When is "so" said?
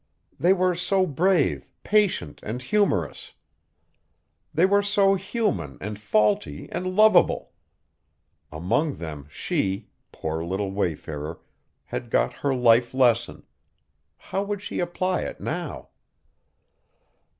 0.73-1.05, 4.81-5.13